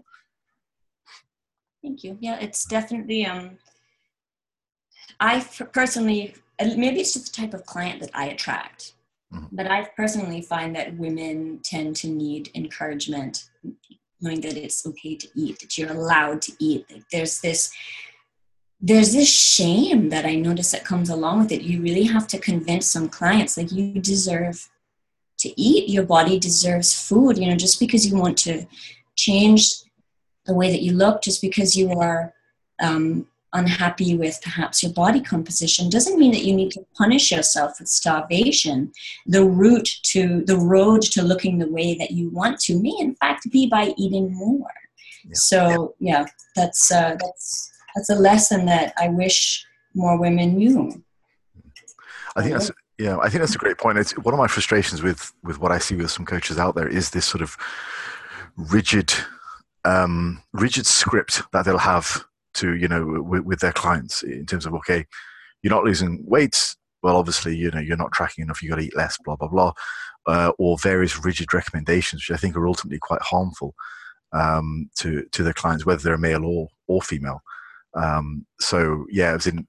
[1.84, 2.18] Thank you.
[2.20, 3.26] Yeah, it's definitely.
[3.26, 3.58] Um,
[5.20, 8.94] I personally, maybe it's just the type of client that I attract,
[9.34, 9.46] mm-hmm.
[9.52, 13.50] but I personally find that women tend to need encouragement,
[14.20, 16.88] knowing that it's okay to eat, that you're allowed to eat.
[16.90, 17.72] That there's this
[18.86, 21.64] there's this shame that I notice that comes along with it.
[21.64, 24.70] You really have to convince some clients like you deserve
[25.40, 27.40] to eat, your body deserves food.
[27.40, 28.68] You know, just because you want to
[29.16, 29.72] change
[30.46, 32.36] the way that you look, just because you are
[32.80, 37.80] um, unhappy with perhaps your body composition, doesn't mean that you need to punish yourself
[37.80, 38.92] with starvation.
[39.26, 43.16] The route to the road to looking the way that you want to may, in
[43.16, 44.70] fact, be by eating more.
[45.24, 45.32] Yeah.
[45.34, 46.26] So, yeah,
[46.56, 51.04] that's uh, that's that's a lesson that I wish more women knew.
[52.36, 53.98] I think that's yeah, I think that's a great point.
[53.98, 56.88] It's one of my frustrations with with what I see with some coaches out there
[56.88, 57.58] is this sort of
[58.58, 59.14] rigid
[59.84, 62.26] um, rigid script that they'll have
[62.56, 65.06] to you know with, with their clients in terms of okay,
[65.62, 66.76] you're not losing weight.
[67.04, 68.62] Well, obviously, you know you're not tracking enough.
[68.62, 69.18] You got to eat less.
[69.24, 69.74] Blah blah blah,
[70.26, 73.76] uh, or various rigid recommendations, which I think are ultimately quite harmful
[74.32, 77.42] um, to to their clients, whether they're male or or female.
[77.96, 79.68] Um, so yeah, it was in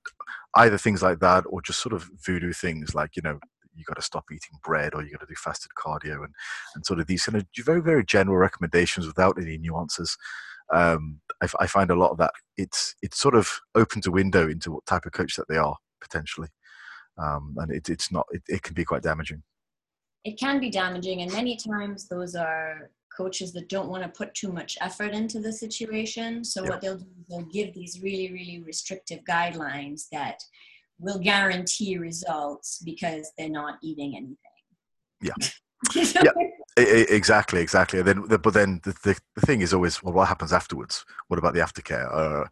[0.56, 3.38] either things like that or just sort of voodoo things like you know
[3.74, 6.34] you got to stop eating bread or you got to do fasted cardio and
[6.74, 10.16] and sort of these kind of very very general recommendations without any nuances.
[10.72, 14.48] Um, I, I find a lot of that it's it's sort of opens a window
[14.48, 16.48] into what type of coach that they are potentially,
[17.18, 19.42] um, and it, it's not it, it can be quite damaging.
[20.24, 24.34] It can be damaging, and many times those are coaches that don't want to put
[24.34, 26.44] too much effort into the situation.
[26.44, 26.70] So yeah.
[26.70, 30.42] what they'll do is they'll give these really, really restrictive guidelines that
[30.98, 34.36] will guarantee results because they're not eating anything.
[35.22, 35.32] Yeah.
[35.94, 36.32] yeah,
[36.76, 37.98] exactly, exactly.
[37.98, 41.04] And then, but then the, the, the, thing is always, well, what happens afterwards?
[41.28, 42.08] What about the aftercare?
[42.12, 42.46] Uh,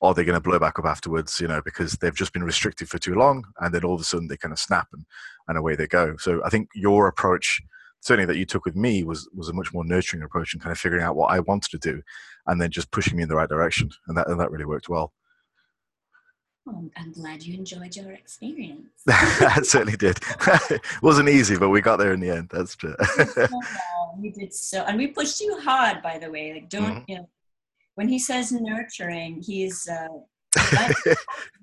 [0.00, 1.40] are they going to blow back up afterwards?
[1.40, 4.04] You know, because they've just been restricted for too long, and then all of a
[4.04, 5.04] sudden they kind of snap and
[5.48, 6.16] and away they go.
[6.18, 7.60] So I think your approach
[8.00, 10.72] certainly that you took with me was was a much more nurturing approach and kind
[10.72, 12.02] of figuring out what I wanted to do,
[12.46, 14.88] and then just pushing me in the right direction, and that and that really worked
[14.88, 15.12] well.
[16.66, 18.90] Well, I'm glad you enjoyed your experience.
[19.08, 20.18] I certainly did.
[20.70, 22.50] it wasn't easy, but we got there in the end.
[22.52, 22.94] That's true.
[24.18, 26.54] we did so, and we pushed you hard, by the way.
[26.54, 27.04] Like, don't mm-hmm.
[27.06, 27.28] you know?
[27.94, 30.08] When he says nurturing, he's uh,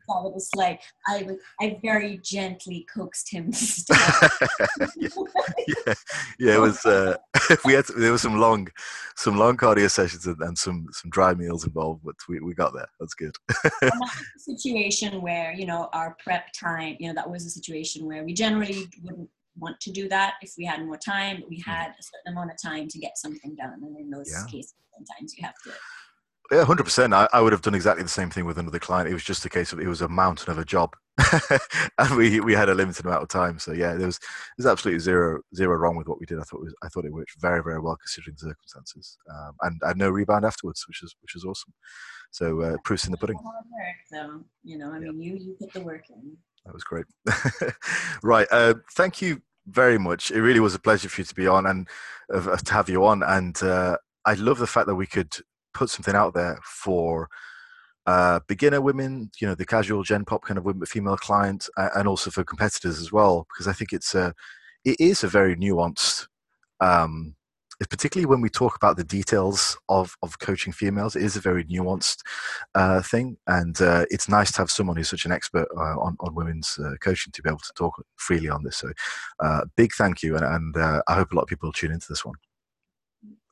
[0.10, 1.28] it was like I
[1.60, 4.32] I very gently coaxed him to stop.
[4.96, 5.10] yeah.
[5.68, 5.94] yeah.
[6.40, 6.86] yeah, it was.
[6.86, 7.18] Uh,
[7.66, 8.68] we had to, there was some long,
[9.16, 12.74] some long cardio sessions and, and, some some dry meals involved, but we, we got
[12.74, 12.88] there.
[13.00, 13.36] That's good.
[13.48, 16.96] that was a situation where you know our prep time.
[17.00, 19.30] You know that was a situation where we generally wouldn't
[19.60, 21.38] want to do that if we had more time.
[21.42, 21.70] But we hmm.
[21.70, 24.46] had a certain amount of time to get something done, and in those yeah.
[24.50, 25.72] cases, sometimes you have to
[26.52, 27.14] yeah, hundred percent.
[27.14, 29.10] I, I would have done exactly the same thing with another client.
[29.10, 30.96] It was just a case of it was a mountain of a job,
[31.98, 33.60] and we we had a limited amount of time.
[33.60, 34.20] So yeah, there was
[34.58, 36.40] there's absolutely zero zero wrong with what we did.
[36.40, 39.56] I thought it was, I thought it worked very very well considering the circumstances, um,
[39.62, 41.74] and I had no rebound afterwards, which is which is awesome.
[42.32, 43.40] So uh, proofs in the pudding.
[44.12, 46.38] So you know, I mean, you you put the work in.
[46.66, 47.06] That was great.
[48.24, 48.48] right.
[48.52, 50.32] Uh, thank you very much.
[50.32, 51.88] It really was a pleasure for you to be on and
[52.34, 53.24] uh, to have you on.
[53.24, 55.34] And uh, I love the fact that we could
[55.78, 57.30] put something out there for
[58.06, 62.08] uh, beginner women, you know, the casual gen pop kind of women, female client, and
[62.08, 64.34] also for competitors as well, because I think it's a,
[64.86, 66.28] it is a very nuanced
[66.80, 67.36] um,
[67.86, 71.64] particularly when we talk about the details of, of coaching females, it is a very
[71.66, 72.22] nuanced
[72.74, 73.38] uh, thing.
[73.46, 76.80] And uh, it's nice to have someone who's such an expert uh, on, on women's
[76.80, 78.78] uh, coaching to be able to talk freely on this.
[78.78, 78.92] So,
[79.76, 80.36] big thank you.
[80.36, 82.36] And, and I hope a lot of people tune into this one.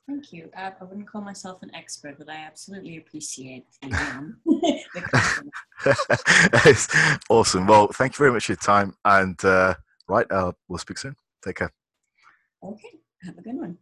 [0.06, 0.50] Thank you.
[0.56, 4.40] I wouldn't call myself an expert, but I absolutely appreciate the, um,
[7.28, 7.66] awesome.
[7.66, 8.94] Well, thank you very much for your time.
[9.04, 9.42] And
[10.08, 10.26] right,
[10.68, 11.16] we'll speak soon.
[11.44, 11.72] Take care.
[12.62, 12.98] Okay.
[13.22, 13.78] Have a good one.